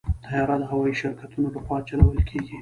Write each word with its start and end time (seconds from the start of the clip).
طیاره 0.27 0.55
د 0.61 0.63
هوايي 0.71 0.93
شرکتونو 1.01 1.47
لخوا 1.55 1.77
چلول 1.89 2.19
کېږي. 2.29 2.57